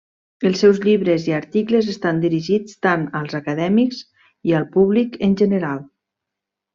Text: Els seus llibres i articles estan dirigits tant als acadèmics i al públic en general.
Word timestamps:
Els 0.49 0.61
seus 0.63 0.79
llibres 0.85 1.25
i 1.31 1.35
articles 1.39 1.91
estan 1.91 2.23
dirigits 2.25 2.79
tant 2.87 3.03
als 3.21 3.35
acadèmics 3.43 4.01
i 4.53 4.59
al 4.61 4.65
públic 4.77 5.19
en 5.29 5.37
general. 5.45 5.85